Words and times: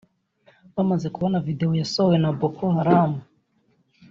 bamaze 0.75 1.07
kubona 1.15 1.43
videwo 1.47 1.73
yasohowe 1.81 2.17
na 2.19 2.29
Boko 2.39 2.63
Haram 2.75 3.11